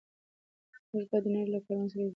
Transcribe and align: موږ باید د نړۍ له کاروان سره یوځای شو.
موږ 0.91 1.05
باید 1.09 1.23
د 1.25 1.27
نړۍ 1.33 1.43
له 1.53 1.59
کاروان 1.65 1.87
سره 1.91 1.97
یوځای 2.01 2.07
شو. 2.07 2.09